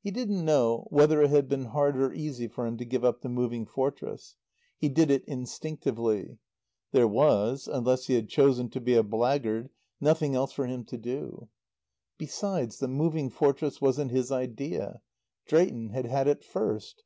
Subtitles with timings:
[0.00, 3.20] He didn't know whether it had been hard or easy for him to give up
[3.20, 4.34] the Moving Fortress.
[4.76, 6.38] He did it instinctively.
[6.90, 9.70] There was unless he had chosen to be a blackguard
[10.00, 11.48] nothing else for him to do.
[12.18, 15.00] Besides, the Moving Fortress wasn't his idea.
[15.46, 17.04] Drayton had had it first.